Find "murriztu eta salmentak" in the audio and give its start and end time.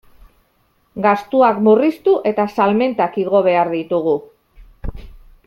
1.67-3.21